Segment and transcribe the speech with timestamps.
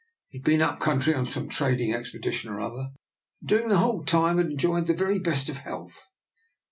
[0.29, 2.89] He had been up country on some trading expedition or other,
[3.39, 6.11] and during the whole time had enjoyed the very best of health.